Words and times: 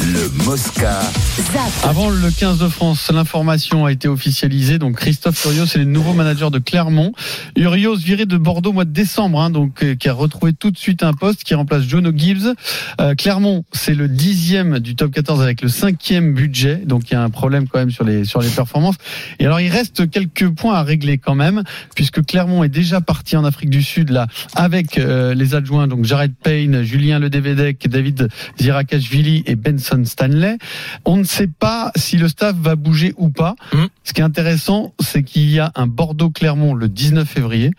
le 0.00 0.44
Mosca. 0.44 1.00
Avant 1.84 2.10
le 2.10 2.30
15 2.30 2.58
de 2.58 2.68
France, 2.68 3.10
l'information 3.12 3.84
a 3.84 3.92
été 3.92 4.08
officialisée. 4.08 4.78
Donc 4.78 4.96
Christophe 4.96 5.44
Urios 5.44 5.66
est 5.66 5.78
le 5.78 5.84
nouveau 5.84 6.12
manager 6.12 6.50
de 6.50 6.58
Clermont. 6.58 7.12
Urios 7.56 7.96
viré 7.96 8.26
de 8.26 8.36
Bordeaux 8.36 8.70
au 8.70 8.72
mois 8.72 8.84
de 8.84 8.92
décembre, 8.92 9.40
hein, 9.40 9.50
donc 9.50 9.82
euh, 9.82 9.94
qui 9.94 10.08
a 10.08 10.12
retrouvé 10.12 10.52
tout 10.52 10.70
de 10.70 10.78
suite 10.78 11.02
un 11.02 11.12
poste 11.12 11.44
qui 11.44 11.54
remplace 11.54 11.84
Jono 11.84 12.10
Gibbs. 12.14 12.54
Euh, 13.00 13.14
Clermont, 13.14 13.64
c'est 13.72 13.94
le 13.94 14.08
dixième 14.08 14.80
du 14.80 14.96
top 14.96 15.12
14 15.12 15.40
avec 15.40 15.62
le 15.62 15.68
cinquième 15.68 16.34
budget, 16.34 16.76
donc 16.84 17.10
il 17.10 17.14
y 17.14 17.16
a 17.16 17.22
un 17.22 17.30
problème 17.30 17.68
quand 17.68 17.78
même 17.78 17.90
sur 17.90 18.04
les 18.04 18.24
sur 18.24 18.40
les 18.40 18.50
performances. 18.50 18.96
Et 19.38 19.46
alors 19.46 19.60
il 19.60 19.70
reste 19.70 20.10
quelques 20.10 20.48
points 20.50 20.74
à 20.74 20.82
régler 20.82 21.18
quand 21.18 21.34
même, 21.34 21.62
puisque 21.94 22.24
Clermont 22.24 22.64
est 22.64 22.68
déjà 22.68 23.00
parti 23.00 23.36
en 23.36 23.44
Afrique 23.44 23.70
du 23.70 23.82
Sud 23.82 24.10
là 24.10 24.26
avec 24.56 24.98
euh, 24.98 25.34
les 25.34 25.54
adjoints 25.54 25.86
donc 25.86 26.04
Jared 26.04 26.32
Payne, 26.42 26.82
Julien 26.82 27.18
Ledevedec, 27.18 27.88
David 27.88 28.28
Zirakashvili 28.60 29.44
et 29.46 29.56
Stanley. 30.04 30.58
On 31.04 31.16
ne 31.16 31.24
sait 31.24 31.46
pas 31.48 31.92
si 31.96 32.16
le 32.16 32.28
staff 32.28 32.56
va 32.56 32.76
bouger 32.76 33.14
ou 33.16 33.28
pas. 33.28 33.54
Mhm. 33.72 33.88
Ce 34.04 34.12
qui 34.12 34.20
est 34.20 34.24
intéressant, 34.24 34.92
c'est 35.00 35.22
qu'il 35.22 35.50
y 35.50 35.58
a 35.60 35.70
un 35.74 35.86
Bordeaux-Clermont 35.86 36.74
le 36.74 36.88
19 36.88 37.28
février. 37.28 37.70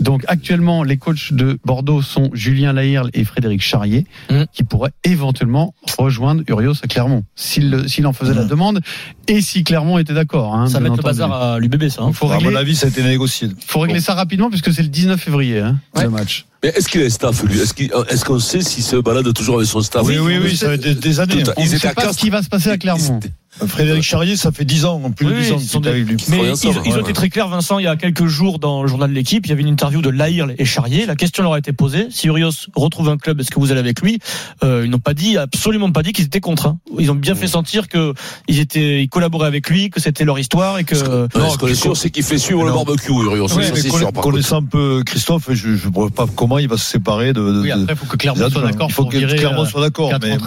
Donc 0.00 0.24
actuellement, 0.26 0.82
les 0.82 0.96
coachs 0.96 1.32
de 1.32 1.60
Bordeaux 1.64 2.02
sont 2.02 2.28
Julien 2.32 2.72
Lahirle 2.72 3.10
et 3.14 3.22
Frédéric 3.24 3.60
Charrier, 3.62 4.04
Mhm. 4.30 4.46
qui 4.52 4.64
pourraient 4.64 4.90
éventuellement 5.04 5.74
rejoindre 5.96 6.42
Urios 6.48 6.74
à 6.82 6.88
Clermont, 6.88 7.22
s'il 7.36 8.06
en 8.06 8.12
faisait 8.12 8.34
la 8.34 8.44
demande, 8.44 8.80
et 9.28 9.40
si 9.40 9.62
Clermont 9.62 9.98
était 9.98 10.14
d'accord. 10.14 10.56
Hein, 10.56 10.66
Ça 10.66 10.80
va 10.80 10.88
mettre 10.88 10.96
le 10.96 11.02
bazar 11.04 11.32
à 11.32 11.58
l'UBB, 11.60 11.88
ça. 11.88 12.02
hein. 12.02 12.10
À 12.30 12.40
mon 12.40 12.56
avis, 12.56 12.74
ça 12.74 12.86
a 12.86 12.88
été 12.90 13.04
négocié. 13.04 13.48
faut 13.64 13.78
régler 13.78 14.00
ça 14.00 14.14
rapidement, 14.14 14.50
puisque 14.50 14.72
c'est 14.72 14.82
le 14.82 14.88
19 14.88 15.20
février, 15.20 15.60
hein, 15.60 15.78
Ouais. 15.94 16.02
le 16.04 16.10
match. 16.10 16.46
Mais 16.62 16.70
est-ce 16.76 16.88
qu'il 16.88 17.02
a 17.02 17.06
un 17.06 17.10
staff, 17.10 17.42
lui 17.44 17.58
Est-ce 17.60 17.74
qu'il- 17.74 17.90
est-ce 18.08 18.24
qu'on 18.24 18.38
sait 18.38 18.60
s'il 18.60 18.84
se 18.84 18.96
balade 18.96 19.32
toujours 19.34 19.56
avec 19.56 19.66
son 19.68 19.80
staff 19.80 20.04
Oui, 20.06 20.18
oui, 20.18 20.38
oui, 20.42 20.56
ça 20.56 20.70
fait 20.70 20.78
des, 20.78 20.94
des 20.94 21.20
années. 21.20 21.42
Tout 21.42 21.50
On 21.56 21.62
Ils 21.62 21.70
ne 21.70 21.76
étaient 21.76 21.88
sait 21.88 21.94
pas 21.94 22.12
ce 22.12 22.18
qui 22.18 22.30
va 22.30 22.42
se 22.42 22.48
passer 22.48 22.70
à 22.70 22.78
Clermont. 22.78 23.20
Frédéric 23.66 24.02
Charrier, 24.02 24.34
ça 24.36 24.50
fait 24.50 24.64
10 24.64 24.86
ans, 24.86 24.98
plus 25.14 25.26
Oui, 25.26 25.32
de 25.34 25.38
10 25.40 25.46
oui, 25.48 25.52
ans 25.52 25.58
sont 25.58 25.82
est 25.82 25.88
avec 25.88 26.06
lui. 26.08 26.16
Mais 26.30 26.38
ils, 26.86 26.94
ont 26.96 27.00
été 27.02 27.12
très 27.12 27.28
clairs, 27.28 27.48
Vincent, 27.48 27.78
il 27.78 27.84
y 27.84 27.86
a 27.86 27.96
quelques 27.96 28.24
jours 28.24 28.58
dans 28.58 28.80
le 28.82 28.88
journal 28.88 29.10
de 29.10 29.14
l'équipe, 29.14 29.44
il 29.44 29.50
y 29.50 29.52
avait 29.52 29.60
une 29.60 29.68
interview 29.68 30.00
de 30.00 30.08
Lahirle 30.08 30.54
et 30.56 30.64
Charrier. 30.64 31.04
La 31.04 31.16
question 31.16 31.42
leur 31.42 31.52
a 31.52 31.58
été 31.58 31.74
posée. 31.74 32.06
Si 32.08 32.28
Urios 32.28 32.50
retrouve 32.74 33.10
un 33.10 33.18
club, 33.18 33.40
est-ce 33.40 33.50
que 33.50 33.60
vous 33.60 33.70
allez 33.70 33.80
avec 33.80 34.00
lui 34.00 34.20
Euh, 34.64 34.82
Ils 34.86 34.90
n'ont 34.90 35.00
pas 35.00 35.12
dit, 35.12 35.36
absolument 35.36 35.92
pas 35.92 36.02
dit 36.02 36.14
qu'ils 36.14 36.24
étaient 36.24 36.40
contre. 36.40 36.66
hein. 36.66 36.78
Ils 36.98 37.10
ont 37.10 37.14
bien 37.14 37.34
fait 37.34 37.46
sentir 37.46 37.88
que 37.88 38.14
ils 38.48 38.58
étaient, 38.58 39.02
ils 39.02 39.08
collaboraient 39.10 39.48
avec 39.48 39.68
lui, 39.68 39.90
que 39.90 40.00
c'était 40.00 40.24
leur 40.24 40.38
histoire 40.38 40.78
et 40.78 40.84
que. 40.84 40.94
Non, 41.38 41.50
ce 41.50 41.58
qu'on 41.58 41.66
est 41.68 41.74
sûr, 41.74 41.94
c'est 41.94 42.08
qu'il 42.08 42.22
fait 42.24 42.38
suivre 42.38 42.64
le 42.64 42.72
barbecue, 42.72 43.12
Urios. 43.12 43.48
C'est 43.48 43.90
sûr, 43.90 44.12
connaissant 44.14 44.60
un 44.62 44.64
peu 44.64 45.02
Christophe, 45.04 45.52
je 45.52 45.68
ne 45.68 45.76
vois 45.92 46.08
pas 46.08 46.24
comment 46.34 46.51
il 46.60 46.68
va 46.68 46.76
se 46.76 46.84
séparer 46.86 47.32
de. 47.32 47.40
de- 47.40 47.60
Oui, 47.62 47.70
après, 47.70 47.86
il 47.94 47.96
faut 47.96 48.06
que 48.06 48.16
Clermont 48.16 48.38
soit 48.38 48.46
adjoints. 48.46 48.62
d'accord 48.70 48.86
Il 48.90 48.92
faut 48.92 49.02
pour 49.02 49.12
que 49.12 49.16
virer 49.18 49.36
Clermont 49.36 49.62
euh, 49.62 49.66
soit 49.66 49.80
d'accord. 49.80 50.10
quatre 50.10 50.22
mais 50.22 50.38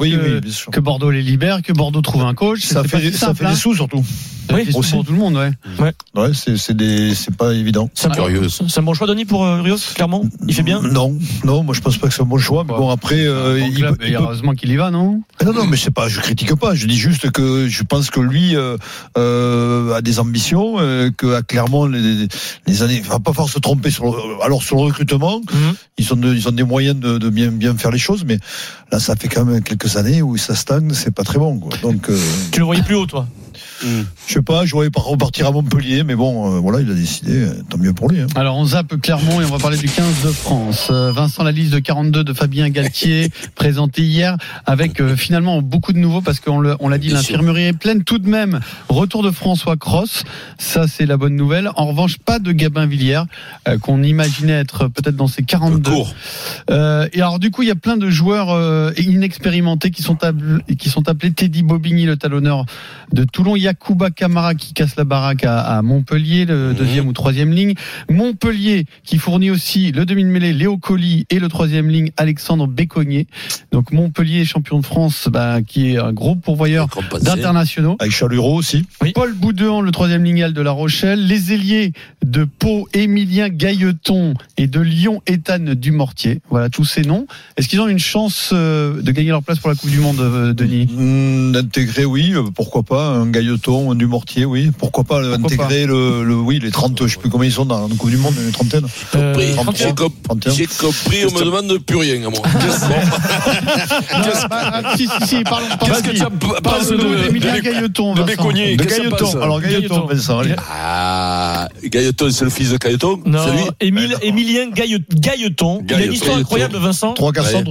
Oui, 0.00 0.16
que, 0.70 0.80
Bordeaux 0.80 1.10
les 1.10 1.22
libère, 1.22 1.62
que 1.62 1.72
Bordeaux 1.72 2.02
trouve 2.02 2.22
un 2.24 2.34
coach. 2.34 2.60
Ça 2.64 2.84
fait, 2.84 3.10
si 3.10 3.16
ça 3.18 3.34
fait 3.34 3.44
hein. 3.46 3.50
des 3.50 3.56
sous 3.56 3.74
surtout. 3.74 4.04
Oui, 4.50 4.62
C'est 4.66 4.74
aussi. 4.76 4.92
pour 4.92 5.04
tout 5.04 5.12
le 5.12 5.18
monde, 5.18 5.36
ouais. 5.36 5.50
Ouais, 6.14 6.30
c'est 6.32 6.56
c'est 6.56 7.36
pas 7.36 7.52
évident. 7.52 7.90
C'est 7.92 8.06
un, 8.06 8.10
bon, 8.10 8.14
Curieux. 8.16 8.48
c'est 8.48 8.78
un 8.78 8.82
bon 8.82 8.94
choix, 8.94 9.06
Denis, 9.06 9.26
pour 9.26 9.44
euh, 9.44 9.58
Urios, 9.58 9.76
clairement? 9.94 10.24
Il 10.46 10.54
fait 10.54 10.62
bien? 10.62 10.80
Non, 10.80 11.14
non, 11.44 11.62
moi 11.64 11.74
je 11.74 11.82
pense 11.82 11.98
pas 11.98 12.08
que 12.08 12.14
c'est 12.14 12.22
un 12.22 12.24
bon 12.24 12.38
choix. 12.38 12.64
Mais 12.64 12.72
Ouais. 12.72 12.78
bon, 12.78 12.88
après, 12.88 13.26
euh, 13.26 13.58
Bon 13.60 13.66
il, 13.70 14.08
il 14.08 14.14
heureusement 14.14 14.52
qu'il 14.54 14.70
y 14.70 14.76
va, 14.76 14.90
non? 14.90 15.20
Non, 15.44 15.52
non, 15.52 15.66
mais 15.66 15.76
c'est 15.76 15.90
pas, 15.90 16.08
je 16.08 16.20
critique 16.20 16.54
pas. 16.54 16.74
Je 16.74 16.86
dis 16.86 16.96
juste 16.96 17.30
que 17.30 17.68
je 17.68 17.82
pense 17.82 18.08
que 18.08 18.20
lui 18.20 18.56
euh, 18.56 18.78
euh, 19.18 19.94
a 19.94 20.00
des 20.00 20.18
ambitions, 20.18 20.76
euh, 20.78 21.10
que 21.14 21.34
à 21.34 21.42
Clermont 21.42 21.84
les, 21.86 22.26
les 22.66 22.82
années, 22.82 23.00
va 23.00 23.18
pas 23.20 23.32
falloir 23.32 23.50
se 23.52 23.58
tromper 23.58 23.90
sur. 23.90 24.04
le- 24.06 24.42
alors 24.42 24.62
sur 24.62 24.76
le 24.76 24.82
recrutement, 24.82 25.42
Mhm. 25.52 25.74
ils 25.98 26.12
ont, 26.12 26.16
de- 26.16 26.34
ils 26.34 26.48
ont 26.48 26.52
des 26.52 26.62
moyens 26.64 26.98
de, 26.98 27.18
de 27.18 27.28
bien, 27.30 27.50
bien 27.50 27.76
faire 27.76 27.90
les 27.90 27.98
choses, 27.98 28.24
mais 28.24 28.38
là, 28.92 28.98
ça 29.00 29.16
fait 29.16 29.28
quand 29.28 29.44
même 29.44 29.62
quelques 29.62 29.96
années 29.96 30.22
où 30.22 30.36
ça 30.36 30.54
stagne, 30.54 30.90
c'est 30.94 31.10
pas 31.14 31.24
très 31.24 31.38
bon. 31.38 31.58
Quoi. 31.58 31.76
Donc, 31.82 32.08
euh, 32.10 32.18
Tu 32.52 32.58
le 32.60 32.64
voyais 32.66 32.82
plus 32.82 32.94
haut, 32.94 33.06
toi? 33.06 33.26
Je 33.82 34.32
sais 34.32 34.42
pas, 34.42 34.66
je 34.66 34.72
voyais 34.72 34.90
pas 34.90 35.00
repartir 35.00 35.46
à 35.46 35.52
Montpellier, 35.52 36.02
mais 36.04 36.14
bon, 36.14 36.56
euh, 36.56 36.58
voilà, 36.58 36.80
il 36.80 36.90
a 36.90 36.94
décidé, 36.94 37.32
euh, 37.32 37.62
tant 37.68 37.78
mieux 37.78 37.92
pour 37.92 38.08
lui. 38.08 38.20
Hein. 38.20 38.26
Alors 38.34 38.56
on 38.56 38.64
zappe 38.64 39.00
Clermont 39.00 39.40
et 39.40 39.44
on 39.44 39.48
va 39.48 39.58
parler 39.58 39.78
du 39.78 39.88
15 39.88 40.24
de 40.24 40.30
France. 40.30 40.88
Euh, 40.90 41.12
Vincent, 41.12 41.44
la 41.44 41.52
liste 41.52 41.72
de 41.72 41.78
42 41.78 42.24
de 42.24 42.32
Fabien 42.32 42.68
Galtier 42.70 43.30
présentée 43.54 44.02
hier 44.02 44.36
avec 44.66 45.02
finalement 45.14 45.62
beaucoup 45.62 45.92
de 45.92 45.98
nouveaux 45.98 46.20
parce 46.20 46.40
qu'on 46.40 46.60
l'a 46.60 46.98
dit, 46.98 47.08
l'infirmerie 47.08 47.66
est 47.66 47.72
pleine 47.72 48.04
tout 48.04 48.18
de 48.18 48.28
même. 48.28 48.60
Retour 48.88 49.22
de 49.22 49.30
François 49.30 49.76
Cross, 49.76 50.24
ça 50.58 50.86
c'est 50.88 51.06
la 51.06 51.16
bonne 51.16 51.36
nouvelle. 51.36 51.70
En 51.76 51.86
revanche, 51.86 52.18
pas 52.18 52.38
de 52.38 52.52
Gabin 52.52 52.86
Villière 52.86 53.26
qu'on 53.82 54.02
imaginait 54.02 54.54
être 54.54 54.88
peut-être 54.88 55.16
dans 55.16 55.26
ces 55.28 55.42
42. 55.42 55.90
Court. 55.90 56.14
Euh, 56.70 57.08
et 57.12 57.20
alors 57.20 57.38
du 57.38 57.50
coup, 57.50 57.62
il 57.62 57.68
y 57.68 57.72
a 57.72 57.76
plein 57.76 57.96
de 57.96 58.10
joueurs 58.10 58.92
inexpérimentés 58.98 59.90
qui 59.90 60.02
sont, 60.02 60.16
qui 60.78 60.88
sont 60.88 61.08
appelés 61.08 61.32
Teddy 61.32 61.62
Bobigny, 61.62 62.04
le 62.06 62.16
talonneur 62.16 62.64
de 63.12 63.24
Toulon, 63.24 63.56
Yakuba 63.68 64.08
Camara 64.10 64.54
qui 64.54 64.72
casse 64.72 64.96
la 64.96 65.04
baraque 65.04 65.44
à, 65.44 65.60
à 65.60 65.82
Montpellier, 65.82 66.46
le 66.46 66.70
Mhm. 66.70 66.74
deuxième 66.74 67.06
ou 67.08 67.12
troisième 67.12 67.52
ligne. 67.52 67.74
Montpellier 68.10 68.86
qui 69.04 69.18
fournit 69.18 69.50
aussi 69.50 69.92
le 69.92 70.06
demi 70.06 70.24
de 70.24 70.28
mêlée 70.30 70.54
Léo 70.54 70.78
Colli 70.78 71.26
et 71.28 71.38
le 71.38 71.48
troisième 71.48 71.88
ligne 71.90 72.10
Alexandre 72.16 72.66
Bécognier. 72.66 73.26
Donc 73.70 73.92
Montpellier 73.92 74.46
champion 74.46 74.78
de 74.80 74.86
France, 74.86 75.28
bah, 75.30 75.60
qui 75.60 75.90
est 75.92 75.98
un 75.98 76.12
gros 76.14 76.34
pourvoyeur 76.34 76.86
d'internationaux. 77.20 77.96
Avec 78.00 78.12
Chalureau 78.12 78.54
aussi. 78.56 78.86
Paul 79.14 79.34
Boudéan, 79.34 79.82
le 79.82 79.90
troisième 79.90 80.24
lignal 80.24 80.54
de 80.54 80.62
La 80.62 80.70
Rochelle. 80.70 81.26
Les 81.26 81.52
ailiers 81.52 81.92
de 82.24 82.44
Pau, 82.44 82.88
Émilien 82.94 83.48
Gailleton 83.50 84.32
et 84.56 84.66
de 84.66 84.80
Lyon, 84.80 85.20
Ethan 85.26 85.58
Dumortier. 85.74 86.40
Voilà 86.48 86.70
tous 86.70 86.84
ces 86.84 87.02
noms. 87.02 87.26
Est-ce 87.58 87.68
qu'ils 87.68 87.80
ont 87.82 87.88
une 87.88 87.98
chance 87.98 88.50
euh, 88.54 89.02
de 89.02 89.10
gagner 89.12 89.28
leur 89.30 89.42
place 89.42 89.58
pour 89.58 89.68
la 89.68 89.76
Coupe 89.76 89.90
du 89.90 90.00
Monde, 90.00 90.20
euh, 90.20 90.54
Denis? 90.54 90.86
Mmh, 90.90 91.52
D'intégrer, 91.52 92.04
oui, 92.06 92.32
euh, 92.34 92.44
pourquoi 92.54 92.82
pas, 92.82 93.08
un 93.08 93.26
Gailleton, 93.30 93.57
un 93.66 93.94
Dumortier, 93.94 94.44
oui, 94.44 94.70
pourquoi 94.76 95.04
pas 95.04 95.20
Pourquoi 95.20 95.36
intégrer 95.46 95.86
le, 95.86 96.24
le, 96.24 96.34
oui, 96.34 96.58
les 96.62 96.70
30, 96.70 97.06
je 97.06 97.12
sais 97.14 97.18
plus 97.18 97.30
combien 97.30 97.48
ils 97.48 97.52
sont 97.52 97.64
dans 97.66 97.86
la 97.88 97.94
Coupe 97.94 98.10
du 98.10 98.16
Monde, 98.16 98.34
une 98.44 98.52
trentaine. 98.52 98.86
Euh, 99.14 99.34
Compris. 99.34 99.52
31. 99.54 99.86
J'ai 99.88 99.94
com- 99.94 100.12
31. 100.24 100.52
J'ai 100.52 100.66
compris, 100.66 101.24
on 101.26 101.38
me 101.38 101.44
demande 101.44 101.78
plus 101.78 101.96
rien 101.96 102.16
à 102.26 102.30
moi. 102.30 102.42
Si, 104.96 105.06
si, 105.08 105.26
si, 105.28 105.42
parlons, 105.44 105.66
parlons, 105.78 105.94
Qu'est-ce 105.94 106.02
que 106.02 106.10
tu 106.10 106.62
parle 106.62 106.86
de- 106.86 107.60
Gailleton. 107.60 108.14
de 108.14 108.20
Vincent. 108.20 108.26
Bécognier. 108.26 108.76
De 108.76 108.84
Gailleton, 108.84 109.40
alors 109.40 109.60
Gailleton, 109.60 109.78
Gailleton. 109.80 110.06
Vincent, 110.06 110.38
allez. 110.40 110.54
Ah, 110.70 111.68
Gailleton, 111.84 112.30
c'est 112.30 112.44
le 112.44 112.50
fils 112.50 112.70
de 112.70 112.76
Gailleton 112.78 113.20
Non, 113.26 113.40
Émilien 113.80 114.70
Gaille- 114.70 115.04
Gailleton. 115.14 115.82
Il 115.88 115.94
a 115.94 116.04
une 116.04 116.12
histoire 116.12 116.38
incroyable, 116.38 116.76
Vincent. 116.78 117.14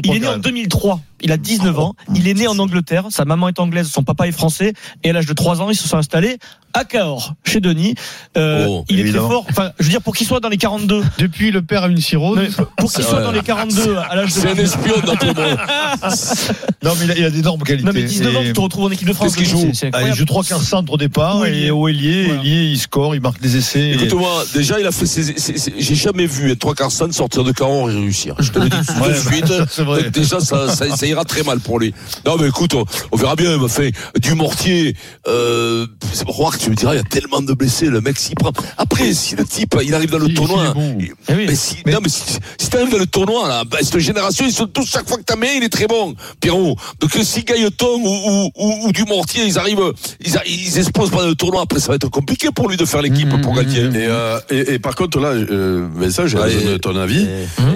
Il 0.04 0.12
est 0.16 0.20
né 0.20 0.28
en 0.28 0.32
quarts. 0.32 0.40
2003. 0.40 1.00
Il 1.22 1.32
a 1.32 1.38
19 1.38 1.80
ans. 1.80 1.94
Il 2.16 2.28
est 2.28 2.34
né 2.34 2.48
en 2.48 2.58
Angleterre. 2.60 3.06
Sa 3.10 3.26
maman 3.26 3.48
est 3.48 3.60
anglaise. 3.60 3.90
Son 3.90 4.04
papa 4.04 4.28
est 4.28 4.32
français. 4.32 4.74
Et 5.04 5.10
à 5.10 5.14
l'âge 5.14 5.26
de 5.26 5.34
3 5.34 5.62
ans, 5.62 5.70
ils 5.70 5.76
se 5.76 5.88
sont 5.88 5.98
installés 5.98 6.38
à 6.74 6.84
Cahors, 6.84 7.34
chez 7.44 7.60
Denis. 7.60 7.96
Euh, 8.38 8.66
Oh, 8.70 8.86
il 8.90 8.96
est 8.96 9.00
très 9.00 9.10
évidemment. 9.10 9.30
fort. 9.30 9.46
Enfin, 9.50 9.72
je 9.80 9.86
veux 9.86 9.90
dire, 9.90 10.02
pour 10.02 10.16
qu'il 10.16 10.28
soit 10.28 10.40
dans 10.40 10.50
les 10.50 10.58
42. 10.58 11.02
Depuis, 11.18 11.50
le 11.50 11.64
père 11.64 11.84
a 11.84 11.88
une 11.88 12.00
cirrhose. 12.00 12.38
mais 12.38 12.50
Pour 12.78 12.92
qu'il 12.94 13.04
soit 13.04 13.22
dans 13.22 13.32
les 13.32 13.42
42 13.42 13.96
à 13.98 14.16
l'âge 14.16 14.34
de 14.36 14.40
C'est 14.40 14.50
un 14.52 14.56
espion 14.56 14.94
dans 15.06 15.16
tout. 15.16 15.26
Non, 16.84 16.92
mais 17.00 17.06
il 17.06 17.12
a, 17.12 17.18
il 17.18 17.26
a 17.26 17.30
d'énormes 17.32 17.64
qualités. 17.64 17.86
Non, 17.88 17.92
mais 17.94 18.04
19 18.04 18.36
ans, 18.38 18.42
Et- 18.42 18.48
tu 18.48 18.54
te 18.54 18.60
retrouves 18.62 18.86
en 18.86 18.92
équipe 18.92 19.08
de 19.08 19.14
France. 19.14 19.36
Qu'est-ce 19.36 19.38
qu'il 19.38 19.48
joue 19.60 19.70
c'est- 19.74 19.88
c'est 19.88 19.90
Ah, 19.94 20.04
il 20.08 20.14
joue 20.14 20.26
trois 20.26 20.44
quarts 20.44 20.62
centre 20.62 20.94
au 20.94 20.98
départ, 20.98 21.40
Ou 21.40 21.46
et 21.46 21.72
au 21.72 21.88
ailier, 21.88 22.26
Voilà. 22.28 22.42
il 22.44 22.78
score, 22.78 23.16
il 23.16 23.22
marque 23.22 23.42
des 23.42 23.58
essais. 23.58 23.80
et- 23.80 23.94
Écoute-moi, 23.96 24.44
déjà, 24.54 24.80
il 24.80 24.86
a 24.86 24.92
fait 24.92 25.06
ses, 25.08 25.36
j'ai 25.80 25.96
jamais 25.96 26.28
vu 26.28 26.52
un 26.52 26.56
trois 26.56 26.76
quarts 26.76 26.92
cent 26.92 27.12
sortir 27.12 27.44
de 27.44 27.52
Caron 27.52 27.90
et 27.90 27.94
réussir. 27.94 28.36
Je 28.40 28.52
te 28.52 28.60
le 28.60 28.70
dis 28.70 28.78
tout 28.78 29.10
de 29.10 29.14
suite. 29.16 29.54
c'est 29.72 29.84
vrai. 29.84 30.10
Déjà, 30.12 30.40
ça, 30.40 30.70
ça, 30.70 30.96
ça 30.96 31.07
ira 31.08 31.24
très 31.26 31.44
mal 31.44 31.60
pour 31.60 31.80
lui. 31.80 31.94
Non, 32.26 32.38
mais 32.40 32.48
écoute, 32.48 32.74
on, 32.74 32.86
on 33.12 33.18
verra 33.18 33.36
bien. 33.36 33.58
Mais 33.58 33.64
enfin, 33.66 33.90
du 34.20 34.34
mortier, 34.36 34.96
euh, 35.28 35.86
c'est 36.14 36.26
pour 36.26 36.36
croire 36.36 36.58
que 36.58 36.64
tu 36.64 36.70
me 36.70 36.76
diras, 36.76 36.94
il 36.94 36.98
y 36.98 37.00
a 37.00 37.04
tellement 37.04 37.42
de 37.42 37.54
blessés, 37.54 37.88
le 37.88 38.02
mec 38.02 38.18
s'y 38.20 38.36
prend. 38.36 38.52
Après, 38.78 39.14
si 39.14 39.36
le 39.36 39.46
type, 39.46 39.76
il 39.84 39.94
arrive 39.94 40.10
dans 40.12 40.20
le 40.20 40.28
Si, 40.28 40.34
tournoi. 40.34 40.68
est 40.68 40.74
bon. 40.74 40.98
il- 41.00 41.12
Eh 41.30 41.34
oui. 41.34 41.46
mais 41.48 41.56
si, 41.56 41.78
Mais- 41.86 41.92
non, 41.94 42.00
mais 42.04 42.10
si, 42.10 42.22
si 42.60 42.70
t'arrives 42.70 42.92
dans 42.92 42.98
le 42.98 43.06
tournoi, 43.06 43.48
là, 43.48 43.64
ben, 43.66 43.78
cette 43.82 44.00
génération, 44.00 44.46
ils 44.48 44.54
sont 44.54 44.68
tous, 44.68 44.86
chaque 44.86 45.08
fois 45.08 45.18
que 45.18 45.24
t'as 45.24 45.36
mis, 45.36 45.48
il 45.58 45.64
est 45.64 45.70
très 45.70 45.88
bon, 45.88 46.16
Pierrot. 46.40 46.76
Donc, 47.00 47.16
euh, 47.16 47.24
si 47.24 47.44
Gailleton 47.44 48.00
ou, 48.04 48.08
ou, 48.08 48.52
ou, 48.56 48.88
ou 48.88 48.92
du 48.92 49.04
mortier, 49.06 49.44
ils 49.46 49.58
arrivent, 49.58 49.94
ils, 50.26 50.34
ils 50.48 50.78
explosent 50.78 51.10
pas 51.12 51.22
dans 51.22 51.28
le 51.28 51.36
tournoi, 51.36 51.62
après, 51.62 51.80
ça 51.80 51.88
va 51.90 51.96
être 51.96 52.10
compliqué 52.10 52.50
pour 52.54 52.70
lui 52.70 52.78
de 52.78 52.86
faire 52.86 53.02
l'équipe 53.02 53.28
Mmh, 53.28 53.42
pour 53.42 53.54
mmh, 53.54 53.56
Galtier. 53.56 53.84
mmh. 53.84 53.96
Et, 53.96 54.06
euh, 54.08 54.40
et, 54.50 54.74
et 54.74 54.80
par 54.80 54.96
contre, 54.96 55.20
là, 55.20 55.30
euh, 55.30 55.88
Vincent, 55.96 56.28
j'ai 56.28 56.38
Ouais, 56.38 56.54
besoin 56.54 56.72
de 56.74 56.78
ton 56.78 56.96
avis. 56.96 57.26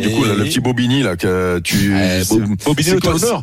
Et- 0.02 0.08
Du 0.08 0.10
coup, 0.16 0.24
là, 0.26 0.34
le 0.36 0.44
petit 0.46 0.60
Bobigny, 0.60 1.04
là, 1.04 1.16
que 1.16 1.60
tu. 1.60 1.94
Bobigny, 2.66 2.92
le 2.92 3.00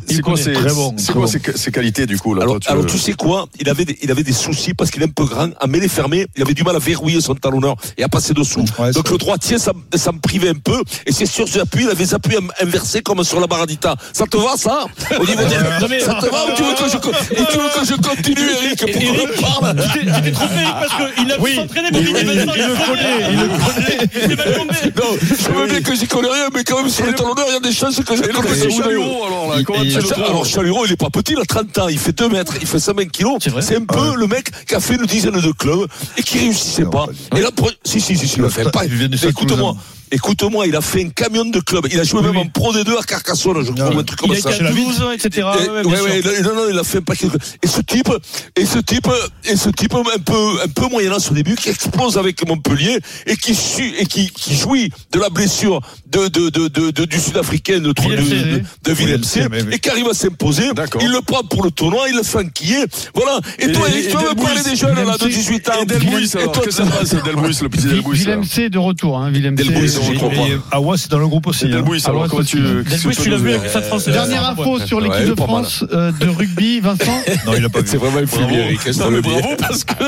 C'est 0.07 0.21
quoi 0.21 0.37
ses, 0.37 0.51
bon, 0.53 0.93
c'est 0.97 1.03
très 1.05 1.13
quoi 1.13 1.21
bon. 1.21 1.27
ses, 1.27 1.41
ses 1.57 1.71
qualités 1.71 2.05
du 2.05 2.17
coup 2.17 2.33
là 2.33 2.43
Alors, 2.43 2.55
toi, 2.55 2.59
tu 2.61 2.69
alors 2.71 2.83
le- 2.83 2.89
tu 2.89 2.97
sais 2.97 3.13
quoi? 3.13 3.47
Il 3.59 3.69
avait 3.69 3.85
des, 3.85 3.97
il 4.01 4.11
avait 4.11 4.23
des 4.23 4.33
soucis 4.33 4.73
parce 4.73 4.91
qu'il 4.91 5.01
est 5.01 5.05
un 5.05 5.09
peu 5.09 5.25
grand. 5.25 5.49
À 5.59 5.67
mêler 5.67 5.87
fermé, 5.87 6.25
il 6.35 6.41
avait 6.41 6.53
du 6.53 6.63
mal 6.63 6.75
à 6.75 6.79
verrouiller 6.79 7.21
son 7.21 7.35
talonneur 7.35 7.75
et 7.97 8.03
à 8.03 8.07
passer 8.09 8.33
dessous. 8.33 8.65
Ouais, 8.79 8.91
Donc 8.91 9.09
le 9.09 9.17
droitier, 9.17 9.57
ça, 9.57 9.71
ça 9.95 10.11
me 10.11 10.19
privait 10.19 10.49
un 10.49 10.53
peu. 10.53 10.81
Et 11.05 11.11
c'est 11.11 11.25
sur 11.25 11.47
ses 11.47 11.59
appuis, 11.59 11.83
il 11.83 11.89
avait 11.89 12.03
des 12.05 12.13
appuis 12.13 12.35
in- 12.37 12.65
inversés 12.65 13.01
comme 13.01 13.23
sur 13.23 13.39
la 13.39 13.47
baradita. 13.47 13.95
Ça 14.13 14.25
te 14.25 14.37
va 14.37 14.55
ça? 14.57 14.85
Au 15.19 15.25
niveau 15.25 15.43
des... 15.43 15.99
Ça 15.99 16.13
te 16.15 16.25
va 16.29 16.45
ou 16.45 16.55
tu 16.55 16.63
veux 16.63 16.73
que 16.73 16.89
je, 16.89 16.97
tu 16.97 17.57
veux 17.57 17.69
que 17.69 17.85
je 17.85 17.93
continue, 17.95 18.49
Eric, 18.63 18.79
pour 18.79 18.91
qu'on 18.91 18.99
Eric, 18.99 19.43
en 19.43 19.59
parle 19.61 19.75
Tu 19.93 19.99
t'es 20.05 20.31
trompé 20.31 20.53
Eric, 20.55 20.73
parce 20.79 21.13
qu'il 21.15 21.31
a 21.31 21.37
pu 21.37 21.55
s'entraîner 21.55 21.89
pour 21.91 21.99
il- 22.01 22.05
le 22.05 22.13
connaît, 22.13 22.33
il 22.33 22.39
le 22.39 22.45
connaît. 22.85 24.09
Il 24.15 24.31
est 24.31 24.35
mal 24.35 24.53
tombé. 24.55 24.73
Non, 24.95 25.17
je 25.21 25.51
veux 25.51 25.67
bien 25.67 25.81
que 25.81 25.95
j'y 25.95 26.07
connais 26.07 26.29
rien, 26.29 26.47
mais 26.53 26.63
quand 26.63 26.77
même 26.81 26.89
sur 26.89 27.05
les 27.05 27.13
talonneurs, 27.13 27.45
il 27.49 27.53
y 27.53 27.57
a 27.57 27.59
des 27.59 27.71
chances 27.73 27.95
que 28.03 28.15
je. 28.15 28.21
Chalureau, 28.69 29.25
alors 29.25 29.49
là, 29.55 29.63
comment 29.69 29.83
tu 29.83 29.99
le 29.99 30.25
Alors 30.25 30.45
Chalureau, 30.45 30.85
il 30.85 30.91
est 30.91 30.97
pas 30.97 31.09
petit, 31.09 31.33
il 31.33 31.39
a 31.39 31.45
30 31.45 31.77
ans, 31.77 31.87
il 31.87 31.99
fait 31.99 32.11
2 32.11 32.29
mètres, 32.29 32.53
il 32.59 32.67
fait 32.67 32.79
120 32.79 33.05
kilos. 33.05 33.37
C'est 33.41 33.49
vrai 33.49 33.61
C'est 33.61 33.77
un 33.77 33.85
peu 33.85 34.15
le 34.15 34.27
mec 34.27 34.49
qui 34.65 34.75
a 34.75 34.79
fait 34.79 34.95
une 34.95 35.05
dizaine 35.05 35.39
de 35.39 35.51
clubs 35.51 35.87
et 36.17 36.23
qui 36.23 36.39
réussissait 36.39 36.85
pas. 36.85 37.07
Et 37.35 37.41
là, 37.41 37.49
si, 37.83 38.01
si, 38.01 38.17
si, 38.17 38.27
si, 38.27 38.39
il 38.39 38.45
a 38.45 38.49
fait 38.49 38.69
pas. 38.71 38.85
Il 38.85 38.95
vient 38.95 39.07
du 39.07 39.17
Stade 39.17 39.31
Écoute-moi. 39.31 39.75
Écoute-moi, 40.11 40.65
il 40.67 40.75
a 40.75 40.81
fait 40.81 41.03
un 41.05 41.09
camion 41.09 41.45
de 41.45 41.59
clubs. 41.59 41.85
Il 41.91 41.99
a 41.99 42.03
joué 42.03 42.21
même 42.21 42.31
oui. 42.31 42.37
en 42.37 42.47
Pro 42.47 42.73
D2 42.73 42.97
à 42.99 43.03
Carcassonne, 43.03 43.63
je 43.65 43.71
crois, 43.71 43.93
ou 43.95 43.99
un 43.99 44.03
truc 44.03 44.19
comme 44.19 44.31
Il 44.31 44.37
a 44.37 44.41
ça. 44.41 44.51
été 44.55 44.65
à 44.65 44.69
Toulouse, 44.69 45.03
etc. 45.13 45.47
Et- 45.63 45.69
Ouais, 45.69 46.01
ouais, 46.01 46.41
non, 46.43 46.55
non, 46.55 46.63
il 46.71 46.77
a 46.79 46.83
fait 46.83 46.97
un 46.97 47.01
paquet 47.01 47.27
de 47.27 47.37
Et 47.63 47.67
ce 47.67 47.81
type, 47.81 48.09
et 48.55 48.65
ce 48.65 48.79
type, 48.79 49.07
et 49.45 49.55
ce 49.55 49.69
type 49.69 49.93
un 49.95 50.19
peu, 50.19 50.61
un 50.63 50.67
peu 50.67 50.87
moyennas 50.89 51.27
au 51.31 51.33
début, 51.33 51.55
qui 51.55 51.69
explose 51.69 52.17
avec 52.17 52.45
Montpellier 52.47 52.99
et 53.27 53.35
qui 53.37 53.53
su, 53.55 53.93
et 53.99 54.05
qui, 54.05 54.29
qui 54.31 54.55
jouit 54.55 54.91
de 55.11 55.19
la 55.19 55.29
blessure 55.29 55.81
de, 56.07 56.27
de, 56.27 56.49
de, 56.49 56.67
de, 56.67 56.91
de- 56.91 57.05
du 57.05 57.19
Sud-Africain, 57.19 57.79
de, 57.79 57.91
de, 57.91 58.01
Willem 58.01 58.25
C. 58.25 58.35
de, 58.35 58.89
de 58.89 58.93
Willem 58.95 59.23
C, 59.23 59.43
oui. 59.51 59.59
et 59.71 59.79
qui 59.79 59.89
arrive 59.89 60.07
à 60.09 60.13
s'imposer. 60.13 60.63
Il 61.01 61.11
le 61.11 61.21
prend 61.21 61.43
pour 61.43 61.63
le 61.63 61.71
tournoi, 61.71 62.07
il 62.09 62.15
le 62.15 62.23
fait 62.23 62.39
enquiller. 62.39 62.83
Voilà. 63.13 63.39
Et, 63.59 63.65
Et- 63.65 63.71
toi, 63.71 63.87
Eric, 63.89 64.07
tu 64.09 64.13
vas 64.15 64.21
me 64.33 64.35
parler 64.43 64.61
des 64.63 64.75
jeunes, 64.75 64.95
là, 64.95 65.17
de 65.17 65.27
18 65.27 65.69
ans? 65.69 65.73
Et 65.81 65.85
Delbouis, 65.85 66.31
Et 66.33 66.37
alors, 66.37 66.51
toi, 66.53 66.63
qu'est-ce 66.65 66.77
que 66.77 66.83
ça 66.83 66.89
passe, 66.91 67.09
Delbouis, 67.23 67.57
le 67.61 67.69
petit 67.69 67.87
Delbouis 67.87 68.17
Willem 68.19 68.43
C 68.43 68.63
est 68.63 68.69
de 68.69 68.77
retour. 68.79 69.19
Hein, 69.19 69.31
Willem 69.31 69.57
C. 69.57 69.63
Je 70.03 70.13
crois 70.13 70.29
pas. 70.29 70.35
Et 70.35 70.57
Awa, 70.71 70.97
c'est 70.97 71.11
dans 71.11 71.19
le 71.19 71.27
groupe 71.27 71.47
aussi. 71.47 71.65
Hein. 71.65 71.69
Delbouis, 71.69 72.01
alors 72.05 72.29
ça, 72.29 72.43
tu. 72.43 72.57
Delbouis, 72.57 73.15
tu 73.15 73.29
l'as 73.29 73.37
vu 73.37 73.53
avec 73.53 73.69
Stade 73.69 73.83
français. 73.85 74.11
Dernière 74.11 74.49
info 74.49 74.79
sur 74.79 74.99
l'équipe 74.99 75.27
de. 75.27 75.35
France 75.35 75.85
euh, 75.93 76.11
de 76.11 76.27
rugby, 76.27 76.79
Vincent. 76.79 77.21
Non, 77.45 77.53
il 77.57 77.63
a 77.63 77.69
pas 77.69 77.81
vu. 77.81 77.87
C'est 77.87 77.97
vraiment 77.97 78.19
Eric. 78.19 78.79
je 78.85 78.91
te 78.91 78.99
Non, 78.99 79.11
mais 79.11 79.21
bravo 79.21 79.55
parce 79.57 79.83
que 79.83 80.03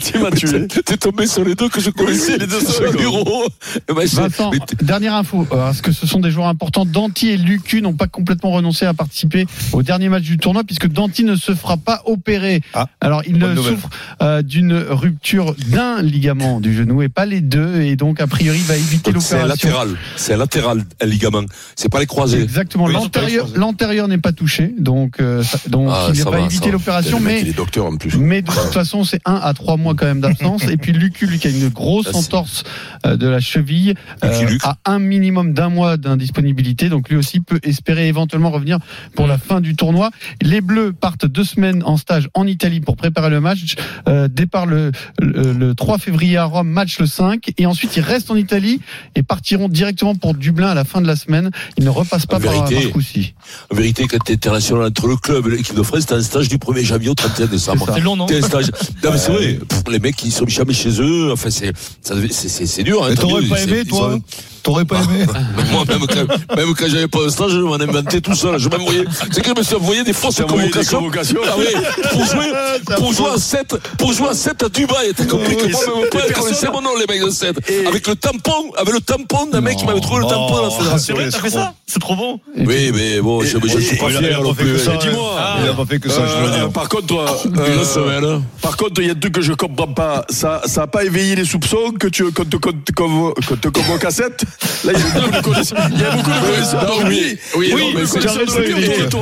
tu 0.00 0.18
m'as 0.18 0.30
tué. 0.30 0.68
T'es 0.68 0.96
tombé 0.96 1.26
sur 1.26 1.44
les 1.44 1.54
deux 1.54 1.68
que 1.68 1.80
je 1.80 1.90
connaissais, 1.90 2.38
les 2.38 2.46
deux 2.46 2.60
sur 2.60 2.82
le 2.82 2.92
bureau. 2.92 3.46
Eh 3.76 4.06
c'est- 4.06 4.16
Vincent, 4.16 4.50
dernière 4.82 5.14
info, 5.14 5.46
euh, 5.50 5.56
parce 5.56 5.80
que 5.80 5.92
ce 5.92 6.06
sont 6.06 6.20
des 6.20 6.30
joueurs 6.30 6.48
importants? 6.48 6.84
Danti 6.84 7.30
et 7.30 7.36
Lucu 7.36 7.82
n'ont 7.82 7.94
pas 7.94 8.06
complètement 8.06 8.50
renoncé 8.52 8.86
à 8.86 8.94
participer 8.94 9.46
au 9.72 9.82
dernier 9.82 10.08
match 10.08 10.22
du 10.22 10.38
tournoi, 10.38 10.64
puisque 10.64 10.88
Danti 10.88 11.24
ne 11.24 11.36
se 11.36 11.54
fera 11.54 11.76
pas 11.76 12.02
opérer. 12.06 12.60
Ah, 12.74 12.86
Alors, 13.00 13.22
il 13.26 13.40
souffre 13.56 13.88
euh, 14.22 14.42
d'une 14.42 14.74
rupture 14.74 15.54
d'un 15.68 16.02
ligament 16.02 16.60
du 16.60 16.74
genou 16.74 17.02
et 17.02 17.08
pas 17.08 17.26
les 17.26 17.40
deux, 17.40 17.80
et 17.82 17.96
donc 17.96 18.20
a 18.20 18.26
priori 18.26 18.58
il 18.58 18.64
va 18.64 18.76
éviter 18.76 18.93
c'est 19.02 19.08
un 19.08 19.12
l'opération. 19.46 19.46
latéral. 19.46 19.88
C'est 20.16 20.34
un 20.34 20.36
latéral, 20.36 20.84
un 21.00 21.06
ligament. 21.06 21.44
C'est 21.76 21.88
pas 21.90 22.00
les 22.00 22.06
croisés. 22.06 22.42
Exactement. 22.42 22.86
L'antérieur, 22.88 23.48
l'antérieur 23.54 24.08
n'est 24.08 24.18
pas 24.18 24.32
touché, 24.32 24.74
donc 24.78 25.20
euh, 25.20 25.42
ça- 25.42 25.58
donc 25.68 25.88
Ah, 25.92 26.08
il 26.14 26.22
va 26.22 26.30
va, 26.30 26.40
éviter 26.40 26.70
l'opération, 26.70 27.20
mais 27.20 27.40
Il 27.40 27.48
est 27.48 27.52
docteur 27.56 27.86
en 27.86 27.96
plus. 27.96 28.16
mais 28.16 28.42
de 28.42 28.50
toute 28.50 28.56
façon, 28.72 29.04
c'est 29.04 29.20
un 29.24 29.36
à 29.36 29.52
trois 29.54 29.76
mois 29.76 29.94
quand 29.94 30.06
même 30.06 30.20
d'absence. 30.20 30.64
Et 30.68 30.76
puis 30.76 30.92
Lucu, 30.92 31.26
lui, 31.26 31.38
qui 31.38 31.46
a 31.48 31.50
une 31.50 31.68
grosse 31.68 32.06
c'est- 32.10 32.16
entorse 32.16 32.64
euh, 33.06 33.16
de 33.16 33.26
la 33.26 33.40
cheville, 33.40 33.94
Luke. 34.22 34.60
a 34.64 34.76
un 34.84 34.98
minimum 34.98 35.52
d'un 35.54 35.68
mois 35.68 35.96
d'indisponibilité. 35.96 36.88
Donc 36.88 37.08
lui 37.08 37.16
aussi 37.16 37.40
peut 37.40 37.60
espérer 37.62 38.08
éventuellement 38.08 38.50
revenir 38.50 38.78
pour 39.14 39.26
la 39.26 39.38
fin 39.38 39.60
du 39.60 39.76
tournoi. 39.76 40.10
Les 40.42 40.60
Bleus 40.60 40.92
partent 40.92 41.26
deux 41.26 41.44
semaines 41.44 41.82
en 41.84 41.96
stage 41.96 42.28
en 42.34 42.46
Italie 42.46 42.80
pour 42.80 42.96
préparer 42.96 43.30
le 43.30 43.40
match. 43.40 43.76
Euh, 44.08 44.28
départ 44.28 44.66
le, 44.66 44.90
le, 45.20 45.52
le 45.52 45.74
3 45.74 45.98
février 45.98 46.36
à 46.36 46.44
Rome, 46.44 46.68
match 46.68 46.98
le 46.98 47.06
5. 47.06 47.52
Et 47.58 47.66
ensuite, 47.66 47.96
ils 47.96 48.00
restent 48.02 48.30
en 48.30 48.36
Italie 48.36 48.80
et 49.14 49.22
partiront 49.22 49.68
directement 49.68 50.14
pour 50.14 50.34
Dublin 50.34 50.68
à 50.68 50.74
la 50.74 50.84
fin 50.84 51.00
de 51.00 51.06
la 51.06 51.16
semaine. 51.16 51.50
Ils 51.76 51.84
ne 51.84 51.90
repassent 51.90 52.26
pas 52.26 52.36
En 52.36 52.40
par 52.40 52.52
vérité, 52.66 52.84
Marcoussis. 52.86 53.34
En 53.70 53.74
vérité, 53.76 54.06
quand 54.06 54.18
t'es 54.24 54.34
international 54.34 54.84
entre 54.84 55.06
le 55.06 55.16
club 55.16 55.46
et 55.48 55.50
l'équipe 55.56 55.74
de 55.76 55.82
France, 55.82 56.06
t'as 56.06 56.16
un 56.16 56.22
stage 56.22 56.48
du 56.48 56.58
1er 56.58 56.84
janvier 56.84 57.08
au 57.10 57.14
31 57.14 57.46
décembre. 57.46 57.86
C'est 57.94 58.00
long, 58.00 58.16
non 58.16 58.26
T'as 58.26 58.38
un 58.38 58.42
stage. 58.42 58.66
Non, 59.02 59.10
mais 59.12 59.18
c'est 59.18 59.32
vrai. 59.32 59.54
Pff, 59.68 59.82
Les 59.90 59.98
mecs, 59.98 60.22
ils 60.24 60.32
sont 60.32 60.46
jamais 60.46 60.72
chez 60.74 61.00
eux. 61.00 61.32
Enfin, 61.32 61.50
c'est, 61.50 61.72
c'est, 62.02 62.32
c'est, 62.32 62.66
c'est 62.66 62.82
dur. 62.82 63.02
Hein, 63.04 63.08
Mais 63.10 63.14
t'as 63.16 63.22
t'aurais 63.22 63.42
vu, 63.42 63.48
pas 63.48 63.56
c'est- 63.56 63.64
aimé, 63.64 63.82
ils 63.84 63.88
toi 63.88 64.12
sont- 64.12 64.22
T'aurais 64.64 64.84
pas 64.86 64.96
aimé 64.96 65.26
Moi, 65.72 65.84
même 65.86 66.06
quand, 66.06 66.56
même 66.56 66.74
quand 66.74 66.86
j'avais 66.88 67.06
pas 67.06 67.18
un 67.26 67.28
stage, 67.28 67.50
je 67.52 67.58
m'en 67.58 67.74
inventais 67.74 68.20
tout 68.22 68.34
seul. 68.34 68.58
Je 68.58 68.68
m'envoyais, 68.70 69.04
c'est 69.30 69.42
que 69.42 69.50
je 69.54 69.58
me 69.58 69.62
suis 69.62 69.74
envoyé 69.76 70.02
des 70.04 70.14
fausses 70.14 70.36
des 70.36 70.44
convocations. 70.44 71.02
Ah 71.46 71.54
oui, 71.58 71.66
pour 72.10 72.24
jouer, 72.24 72.52
pour 72.96 73.12
jouer 73.12 73.30
à 73.34 73.38
7, 73.38 73.76
pour 73.98 74.12
jouer 74.14 74.28
à 74.30 74.34
7 74.34 74.62
à 74.62 74.68
Dubaï. 74.70 75.12
T'as 75.14 75.26
compris 75.26 75.54
que 75.56 75.66
moi, 75.70 75.80
c'est- 75.84 76.00
même 76.00 76.08
pas, 76.32 76.40
connaissaient 76.40 76.70
mon 76.70 76.80
nom, 76.80 76.90
les 76.98 77.04
mecs 77.06 77.22
de 77.24 77.30
7. 77.30 77.56
Et- 77.70 77.86
Avec 77.86 78.06
le 78.08 78.16
tampon, 78.16 78.72
avec 78.78 78.94
le 78.94 79.00
tampon 79.00 79.46
d'un 79.52 79.60
mec 79.60 79.76
qui 79.76 79.84
m'avait 79.84 80.00
trouvé 80.00 80.20
le 80.22 80.26
tampon 80.30 80.56
à 80.56 80.62
la 80.62 80.70
C'est 80.70 80.76
fédération. 80.78 81.14
vrai, 81.14 81.28
t'as 81.30 81.38
fait 81.40 81.50
ça? 81.50 81.74
C'est 81.86 82.00
trop 82.00 82.16
bon. 82.16 82.40
Oui, 82.56 82.90
mais 82.94 83.20
bon, 83.20 83.42
je, 83.42 83.58
je 83.62 83.78
suis 83.80 83.96
pas 83.98 84.08
fier 84.08 84.20
dis-moi, 84.20 85.36
Il 85.62 85.68
a 85.68 85.74
pas 85.74 85.84
fait 85.84 85.98
que 86.00 86.08
ça, 86.08 86.22
je 86.26 86.32
Euh, 86.32 86.46
veux 86.46 86.56
dire. 86.56 86.70
par 86.70 86.88
contre, 86.88 87.06
toi, 87.06 87.26
Une 87.44 87.58
euh, 87.58 87.84
semaine. 87.84 88.42
par 88.62 88.76
contre, 88.78 89.00
il 89.02 89.06
y 89.06 89.10
a 89.10 89.12
un 89.12 89.16
truc 89.16 89.34
que 89.34 89.42
je 89.42 89.52
comprends 89.52 89.92
pas. 89.92 90.24
Ça, 90.30 90.62
ça 90.64 90.82
a 90.82 90.86
pas 90.86 91.04
éveillé 91.04 91.36
les 91.36 91.44
soupçons 91.44 91.92
que 92.00 92.08
tu, 92.08 92.24
qu'on 92.32 92.44
te 92.46 93.68
convoque 93.68 94.04
à 94.04 94.10
7 94.10 94.44
Là, 94.84 94.92
il 94.94 94.98
y 94.98 95.02
a 95.02 95.20
beaucoup 95.20 95.30
de 95.36 95.42
connaissances. 95.42 95.78
Il 95.92 96.00
y 96.00 96.04
a 96.04 96.10
beaucoup 96.10 96.30
de 96.30 96.40
connaissances. 96.46 96.82
Non, 96.82 96.96
Donc, 96.98 97.04
oui, 97.08 97.38
oui. 97.56 98.06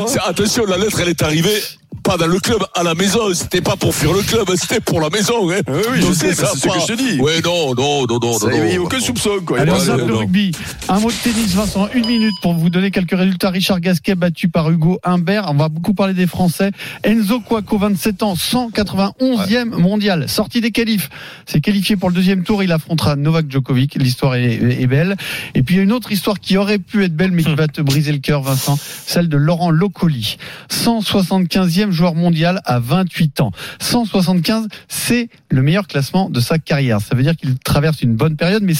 C'est- 0.08 0.18
Attention, 0.24 0.64
la 0.66 0.76
lettre, 0.78 1.00
elle 1.00 1.08
est 1.10 1.22
arrivée 1.22 1.62
pas 2.02 2.16
dans 2.16 2.26
le 2.26 2.38
club, 2.40 2.62
à 2.74 2.82
la 2.82 2.94
maison. 2.94 3.32
C'était 3.34 3.60
pas 3.60 3.76
pour 3.76 3.94
fuir 3.94 4.12
le 4.12 4.22
club, 4.22 4.44
c'était 4.56 4.80
pour 4.80 5.00
la 5.00 5.08
maison. 5.10 5.50
Hein. 5.50 5.60
Oui, 5.68 5.74
oui, 5.92 6.00
Donc, 6.00 6.14
sais, 6.14 6.28
mais 6.28 6.34
ça 6.34 6.48
c'est 6.52 6.58
ce 6.60 6.66
pas- 6.68 6.74
que 6.74 6.80
je 6.80 6.86
te 6.86 6.92
dis. 6.94 7.20
Ouais, 7.20 7.40
non, 7.44 7.74
non, 7.74 8.06
non, 8.08 8.18
non, 8.20 8.38
Ça 8.38 8.48
non. 8.48 8.56
a 8.56 8.78
aucun 8.78 9.00
soupçon, 9.00 9.30
quoi. 9.46 9.60
Allez, 9.60 9.70
on 9.70 9.74
Ouais, 9.74 9.80
zappe 9.80 10.00
ouais, 10.00 10.06
le 10.06 10.14
rugby. 10.16 10.52
Un 10.88 11.00
mot 11.00 11.10
de 11.10 11.14
tennis, 11.16 11.54
Vincent, 11.54 11.88
une 11.94 12.06
minute 12.06 12.34
pour 12.42 12.54
vous 12.54 12.70
donner 12.70 12.90
quelques 12.90 13.16
résultats. 13.16 13.50
Richard 13.50 13.80
Gasquet 13.80 14.14
battu 14.14 14.48
par 14.48 14.70
Hugo 14.70 14.98
Humbert. 15.04 15.46
On 15.48 15.54
va 15.54 15.68
beaucoup 15.68 15.94
parler 15.94 16.14
des 16.14 16.26
Français. 16.26 16.70
Enzo 17.04 17.40
Cuoco, 17.40 17.78
27 17.78 18.22
ans, 18.22 18.34
191e 18.34 19.70
mondial. 19.70 20.28
Sorti 20.28 20.60
des 20.60 20.70
qualifs. 20.70 21.08
C'est 21.46 21.60
qualifié 21.60 21.96
pour 21.96 22.08
le 22.10 22.14
deuxième 22.14 22.42
tour. 22.42 22.62
Il 22.62 22.72
affrontera 22.72 23.16
Novak 23.16 23.50
Djokovic. 23.50 23.94
L'histoire 23.96 24.34
est, 24.34 24.54
est 24.54 24.86
belle. 24.86 25.16
Et 25.54 25.62
puis 25.62 25.76
il 25.76 25.78
y 25.78 25.80
a 25.80 25.84
une 25.84 25.92
autre 25.92 26.12
histoire 26.12 26.40
qui 26.40 26.56
aurait 26.56 26.78
pu 26.78 27.04
être 27.04 27.14
belle, 27.14 27.30
mais 27.32 27.42
qui 27.44 27.54
va 27.56 27.68
te 27.68 27.80
briser 27.80 28.12
le 28.12 28.18
cœur, 28.18 28.42
Vincent. 28.42 28.78
Celle 29.06 29.28
de 29.28 29.36
Laurent 29.36 29.70
Locoli. 29.70 30.36
175e 30.70 31.91
joueur 31.92 32.14
mondial 32.14 32.60
à 32.64 32.78
28 32.78 33.40
ans. 33.40 33.52
175, 33.80 34.68
c'est 34.88 35.28
le 35.50 35.62
meilleur 35.62 35.86
classement 35.86 36.30
de 36.30 36.40
sa 36.40 36.58
carrière. 36.58 37.00
Ça 37.00 37.14
veut 37.14 37.22
dire 37.22 37.36
qu'il 37.36 37.58
traverse 37.58 38.02
une 38.02 38.14
bonne 38.14 38.36
période, 38.36 38.62
mais 38.62 38.74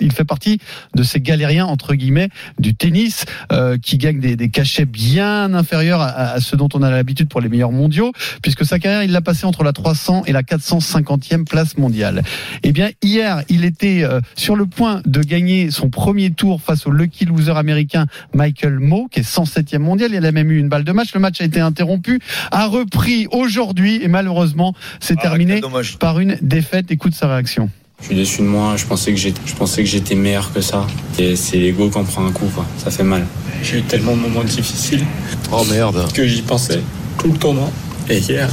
il 0.00 0.12
fait 0.12 0.24
partie 0.24 0.58
de 0.94 1.02
ces 1.02 1.20
galériens, 1.20 1.66
entre 1.66 1.94
guillemets, 1.94 2.28
du 2.58 2.74
tennis, 2.74 3.24
euh, 3.52 3.78
qui 3.78 3.98
gagnent 3.98 4.20
des, 4.20 4.36
des 4.36 4.48
cachets 4.48 4.86
bien 4.86 5.54
inférieurs 5.54 6.00
à, 6.00 6.08
à 6.08 6.40
ceux 6.40 6.56
dont 6.56 6.68
on 6.74 6.82
a 6.82 6.90
l'habitude 6.90 7.28
pour 7.28 7.40
les 7.40 7.48
meilleurs 7.48 7.72
mondiaux, 7.72 8.12
puisque 8.42 8.64
sa 8.64 8.78
carrière, 8.78 9.02
il 9.02 9.12
l'a 9.12 9.20
passé 9.20 9.46
entre 9.46 9.64
la 9.64 9.72
300 9.72 10.24
et 10.26 10.32
la 10.32 10.42
450e 10.42 11.44
place 11.44 11.76
mondiale. 11.76 12.22
Eh 12.62 12.72
bien, 12.72 12.90
hier, 13.02 13.42
il 13.48 13.64
était 13.64 14.02
euh, 14.04 14.20
sur 14.34 14.56
le 14.56 14.66
point 14.66 15.02
de 15.06 15.20
gagner 15.20 15.70
son 15.70 15.90
premier 15.90 16.30
tour 16.30 16.60
face 16.60 16.86
au 16.86 16.90
lucky 16.90 17.24
loser 17.24 17.56
américain 17.56 18.06
Michael 18.34 18.78
Moe, 18.78 19.08
qui 19.10 19.20
est 19.20 19.22
107e 19.22 19.78
mondial. 19.78 20.12
Il 20.14 20.24
a 20.24 20.32
même 20.32 20.50
eu 20.50 20.58
une 20.58 20.68
balle 20.68 20.84
de 20.84 20.92
match. 20.92 21.14
Le 21.14 21.20
match 21.20 21.40
a 21.40 21.44
été 21.44 21.60
interrompu, 21.60 22.20
a 22.54 22.66
repris 22.66 23.26
aujourd'hui, 23.32 24.00
et 24.02 24.08
malheureusement, 24.08 24.74
c'est 25.00 25.16
Ah, 25.18 25.22
terminé 25.22 25.60
par 25.98 26.20
une 26.20 26.38
défaite. 26.40 26.90
Écoute 26.90 27.14
sa 27.14 27.28
réaction. 27.28 27.68
Je 28.00 28.06
suis 28.06 28.14
déçu 28.16 28.42
de 28.42 28.46
moi, 28.46 28.74
je 28.76 28.84
pensais 28.84 29.12
que 29.12 29.16
j'étais, 29.18 29.40
je 29.46 29.54
pensais 29.54 29.82
que 29.82 29.88
j'étais 29.88 30.14
meilleur 30.14 30.52
que 30.52 30.60
ça. 30.60 30.86
Et 31.18 31.36
c'est 31.36 31.56
l'ego 31.58 31.88
qui 31.90 31.98
en 31.98 32.04
prend 32.04 32.26
un 32.26 32.32
coup, 32.32 32.46
quoi. 32.54 32.66
Ça 32.78 32.90
fait 32.90 33.02
mal. 33.04 33.24
J'ai 33.62 33.78
eu 33.78 33.82
tellement 33.82 34.12
de 34.16 34.20
moments 34.20 34.44
difficiles 34.44 35.04
Oh 35.52 35.64
merde. 35.70 36.06
que 36.12 36.26
j'y 36.26 36.42
pensais 36.42 36.80
tout 37.18 37.32
le 37.32 37.38
tournoi. 37.38 37.70
Et 38.10 38.18
hier, 38.18 38.48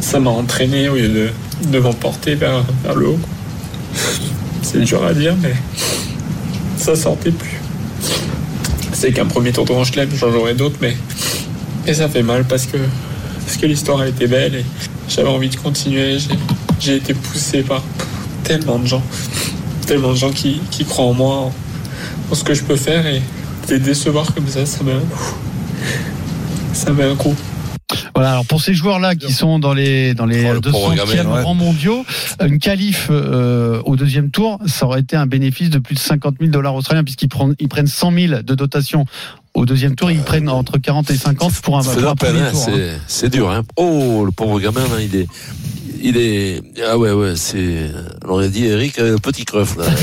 ça 0.00 0.18
m'a 0.20 0.30
entraîné 0.30 0.88
au 0.88 0.94
lieu 0.96 1.08
de, 1.08 1.30
de 1.70 1.78
m'emporter 1.78 2.34
vers, 2.36 2.64
vers 2.84 2.94
le 2.94 3.08
haut. 3.08 3.18
C'est 4.62 4.80
dur 4.80 5.04
à 5.04 5.12
dire, 5.12 5.34
mais 5.42 5.54
ça 6.76 6.94
sortait 6.96 7.32
plus. 7.32 7.60
C'est 8.92 9.12
qu'un 9.12 9.26
premier 9.26 9.52
tour 9.52 9.64
de 9.64 9.70
Grand 9.72 9.84
Chelem, 9.84 10.08
j'en 10.14 10.32
jouerai 10.32 10.54
d'autres, 10.54 10.76
mais, 10.80 10.96
mais 11.88 11.94
ça 11.94 12.08
fait 12.08 12.22
mal 12.22 12.44
parce 12.44 12.66
que, 12.66 12.76
parce 13.44 13.56
que 13.56 13.64
l'histoire 13.64 14.00
a 14.00 14.08
été 14.08 14.26
belle 14.26 14.56
et 14.56 14.64
j'avais 15.08 15.28
envie 15.28 15.48
de 15.48 15.56
continuer. 15.56 16.18
J'ai, 16.18 16.34
j'ai 16.78 16.96
été 16.96 17.14
poussé 17.14 17.62
par 17.62 17.82
tellement 18.44 18.78
de 18.78 18.86
gens, 18.86 19.02
tellement 19.86 20.10
de 20.10 20.16
gens 20.16 20.30
qui, 20.30 20.60
qui 20.70 20.84
croient 20.84 21.06
en 21.06 21.14
moi, 21.14 21.36
en, 21.36 21.54
en 22.30 22.34
ce 22.34 22.44
que 22.44 22.52
je 22.52 22.62
peux 22.62 22.76
faire 22.76 23.06
et 23.06 23.22
les 23.70 23.78
décevoir 23.78 24.34
comme 24.34 24.46
ça, 24.48 24.66
ça 24.66 24.84
met 24.84 24.92
un 24.92 25.00
coup. 25.00 25.34
Ça 26.74 26.92
met 26.92 27.04
un 27.04 27.16
coup. 27.16 27.34
Voilà, 28.14 28.32
alors 28.32 28.44
pour 28.44 28.60
ces 28.60 28.74
joueurs-là 28.74 29.14
qui 29.14 29.32
sont 29.32 29.58
dans 29.58 29.72
les 29.72 30.12
dans 30.12 30.26
les 30.26 30.44
Oh, 30.50 30.52
le 30.52 30.60
pauvre 30.60 30.94
200e 30.94 30.96
gamin, 30.96 31.30
ouais. 31.36 31.42
rangs 31.42 31.54
mondiaux, 31.54 32.04
une 32.44 32.58
qualif 32.58 33.08
euh, 33.10 33.80
au 33.84 33.96
deuxième 33.96 34.30
tour, 34.30 34.58
ça 34.66 34.84
aurait 34.84 35.00
été 35.00 35.16
un 35.16 35.26
bénéfice 35.26 35.70
de 35.70 35.78
plus 35.78 35.94
de 35.94 36.00
50 36.00 36.36
000 36.38 36.50
dollars 36.50 36.74
australiens 36.74 37.04
puisqu'ils 37.04 37.28
prennent 37.28 37.54
ils 37.58 37.68
prennent 37.68 37.86
100 37.86 38.12
000 38.12 38.42
de 38.42 38.54
dotation 38.54 39.06
au 39.58 39.66
deuxième 39.66 39.94
tour, 39.94 40.10
ils 40.10 40.20
prennent 40.22 40.48
entre 40.48 40.78
40 40.78 41.10
et 41.10 41.16
50 41.16 41.52
pour 41.60 41.78
un, 41.78 41.82
pour 41.82 42.08
un 42.08 42.14
premier 42.14 42.40
hein, 42.40 42.50
tour. 42.50 42.64
hein. 42.68 42.72
c'est, 42.74 42.98
c'est 43.06 43.28
dur. 43.30 43.50
Hein. 43.50 43.62
Oh, 43.76 44.22
le 44.24 44.30
pauvre 44.30 44.60
gamin, 44.60 44.80
hein, 44.80 45.00
il 45.00 45.14
est, 45.16 45.26
il 46.02 46.16
est, 46.16 46.60
ah 46.88 46.96
ouais, 46.98 47.12
ouais, 47.12 47.32
c'est, 47.36 47.90
on 48.24 48.30
aurait 48.30 48.48
dit 48.48 48.66
Eric, 48.66 48.98
euh, 48.98 49.16
petit 49.18 49.44
creuf 49.44 49.76
là. 49.76 49.84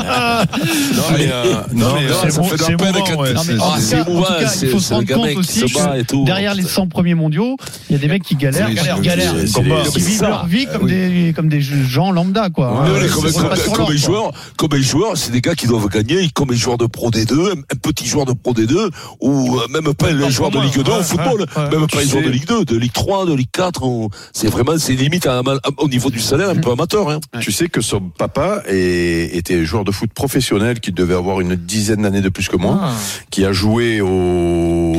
Non, 0.00 1.02
mais, 1.12 1.28
euh, 1.30 1.44
non, 1.72 1.94
mais, 1.94 2.06
non, 2.08 2.14
euh, 2.24 2.30
ça 2.30 2.40
mou- 2.40 2.44
fait 2.48 2.56
de 2.56 2.60
la 2.60 2.66
c'est 2.66 2.76
peine 2.76 2.92
mouvant, 2.92 3.04
quand- 3.04 3.20
ouais, 3.22 3.32
mais 3.34 3.40
c'est- 3.42 3.52
Ah, 3.60 3.76
c'est 3.78 3.96
émouvant, 4.08 4.98
le 5.00 5.04
gamin 5.04 5.34
qui 5.42 5.44
se 5.68 5.74
bat 5.74 5.98
et 5.98 6.04
tout. 6.04 6.24
derrière 6.24 6.54
les 6.54 6.62
100 6.62 6.86
premiers 6.88 7.14
mondiaux, 7.14 7.56
il 7.88 7.92
y 7.94 7.96
a 7.96 7.98
des 7.98 8.08
mecs 8.08 8.22
qui 8.22 8.36
galèrent, 8.36 8.72
galèrent, 8.72 9.00
galèrent. 9.00 9.34
Ils 9.38 9.48
c'est- 9.48 9.98
vivent 10.00 10.22
leur 10.22 10.46
vie 10.46 10.66
comme 10.66 10.86
des 10.88 11.32
comme 11.36 11.48
des 11.48 11.60
gens 11.60 12.12
lambda 12.12 12.48
quoi. 12.50 12.84
Mais 12.92 13.08
comme, 13.08 13.90
les 13.92 13.98
joueurs, 13.98 14.32
comme 14.56 14.70
les 14.72 14.82
joueurs, 14.82 15.16
c'est 15.16 15.30
des 15.32 15.40
gars 15.40 15.54
qui 15.54 15.66
doivent 15.66 15.88
gagner, 15.88 16.28
comme 16.34 16.50
les 16.50 16.56
joueurs 16.56 16.78
de 16.78 16.86
Pro 16.86 17.10
D2, 17.10 17.52
un, 17.52 17.58
un 17.60 17.76
petit 17.82 18.06
joueur 18.06 18.26
de 18.26 18.32
Pro 18.32 18.52
D2, 18.54 18.90
ou 19.20 19.58
euh, 19.58 19.66
même 19.68 19.92
pas 19.94 20.10
les 20.12 20.30
joueurs 20.30 20.50
de 20.50 20.58
Ligue 20.60 20.82
2 20.82 20.90
ouais, 20.92 20.98
au 20.98 21.02
football, 21.02 21.46
même 21.70 21.86
pas 21.86 22.00
les 22.00 22.08
joueurs 22.08 22.24
de 22.24 22.30
Ligue 22.30 22.46
2, 22.46 22.64
de 22.64 22.76
Ligue 22.76 22.92
3, 22.92 23.26
de 23.26 23.34
Ligue 23.34 23.50
4, 23.52 23.82
on- 23.82 24.08
c'est 24.40 24.48
vraiment, 24.48 24.78
c'est 24.78 24.94
limite 24.94 25.26
à- 25.26 25.40
à- 25.40 25.42
au 25.78 25.88
niveau 25.88 26.08
du 26.08 26.18
salaire 26.20 26.48
un 26.48 26.54
peu 26.56 26.70
amateur. 26.70 27.10
Hein. 27.10 27.20
Tu 27.40 27.52
sais 27.52 27.68
que 27.68 27.82
son 27.82 28.00
papa 28.00 28.62
est- 28.66 29.36
était 29.36 29.64
joueur 29.66 29.84
de 29.84 29.92
foot 29.92 30.10
professionnel 30.14 30.80
qui 30.80 30.92
devait 30.92 31.14
avoir 31.14 31.40
une 31.42 31.56
dizaine 31.56 32.02
d'années 32.02 32.22
de 32.22 32.30
plus 32.30 32.48
que 32.48 32.56
moi, 32.56 32.78
Ah. 32.82 32.92
qui 33.30 33.44
a 33.44 33.52
joué 33.52 34.00
au 34.00 34.89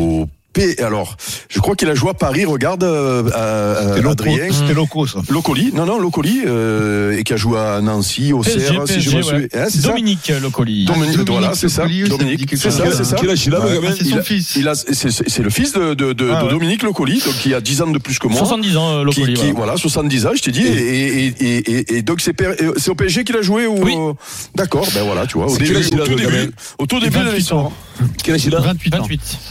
P. 0.53 0.75
Alors, 0.83 1.15
je 1.49 1.59
crois 1.59 1.75
qu'il 1.75 1.89
a 1.89 1.95
joué 1.95 2.09
à 2.09 2.13
Paris. 2.13 2.45
Regarde, 2.45 2.83
euh, 2.83 3.23
euh, 3.35 4.09
Adrien. 4.09 4.47
c'était 4.51 4.73
loco, 4.73 5.07
ça. 5.07 5.19
Locoli, 5.29 5.71
non, 5.73 5.85
non, 5.85 5.99
Locoli, 5.99 6.41
euh, 6.45 7.17
et 7.17 7.23
qui 7.23 7.33
a 7.33 7.37
joué 7.37 7.57
à 7.59 7.79
Nancy, 7.81 8.33
au 8.33 8.41
PSG, 8.41 8.75
CR, 8.75 8.87
si 8.87 9.01
je 9.01 9.15
me 9.15 9.21
souviens. 9.21 9.39
ouais. 9.39 9.49
Hein, 9.53 9.65
c'est 9.69 9.81
ça 9.81 9.87
Dominique 9.89 10.31
Locoli. 10.41 10.85
Dominique, 10.85 11.11
Dominique 11.11 11.29
voilà, 11.31 11.53
c'est 11.55 11.69
ça. 11.69 11.83
Dominique, 11.83 12.39
quelque 12.49 12.57
c'est 12.57 12.69
chose. 12.69 12.77
ça, 12.77 12.91
c'est 12.91 13.03
ça. 13.03 13.15
Quel 13.19 13.29
âge 13.29 13.45
il 13.45 13.55
a, 13.55 13.59
le 13.59 13.65
Ouais. 13.65 13.73
gamin 13.75 13.87
Ah, 13.91 13.95
c'est 13.97 14.05
Il 14.05 14.11
son 14.11 14.17
a- 14.17 14.23
fils. 14.23 14.55
Il 14.57 14.67
a, 14.67 14.75
c'est, 14.75 14.93
c'est- 14.93 15.29
c'est 15.29 15.43
le 15.43 15.49
fils 15.49 15.73
de, 15.73 15.93
de, 15.93 16.13
de, 16.13 16.29
Ah 16.33 16.43
de. 16.43 16.49
Dominique 16.49 16.83
Locoli, 16.83 17.19
donc 17.25 17.33
qui 17.35 17.53
a 17.53 17.61
10 17.61 17.81
ans 17.81 17.87
de 17.91 17.97
plus 17.99 18.19
que 18.19 18.27
moi. 18.27 18.37
70 18.37 18.77
ans, 18.77 18.89
euh, 18.91 18.99
Qui, 19.09 19.21
Locoli. 19.21 19.33
qui- 19.35 19.41
voilà. 19.51 19.53
voilà, 19.55 19.77
70 19.77 20.25
ans, 20.27 20.31
je 20.35 20.41
t'ai 20.41 20.51
dit, 20.51 20.63
et, 20.63 21.25
et, 21.27 21.33
et, 21.39 21.57
et, 21.71 21.97
et 21.97 22.01
donc 22.01 22.19
c'est, 22.21 22.39
euh, 22.41 22.73
c'est 22.77 22.91
au 22.91 22.95
PSG 22.95 23.23
qu'il 23.23 23.37
a 23.37 23.41
joué 23.41 23.67
ou 23.67 23.81
Oui. 23.83 23.93
euh, 23.97 24.13
D'accord, 24.55 24.85
ben 24.93 25.03
voilà, 25.03 25.25
tu 25.27 25.37
vois, 25.37 25.45
au 25.47 25.49
C'est 25.49 25.63
début, 25.63 25.79
il 25.91 26.01
au 26.01 26.05
tout 26.05 26.15
début, 26.15 26.51
au 26.77 26.85
tout 26.87 26.99
début 26.99 27.17
de 27.19 27.23
28 27.23 27.35
l'histoire. 27.37 27.71
Quel 28.23 28.35
âge 28.35 28.45
il 28.45 28.55
a 28.55 28.59
28 28.59 28.95
ans. 28.95 29.01
28. 29.01 29.37